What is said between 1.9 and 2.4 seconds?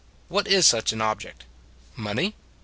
Money?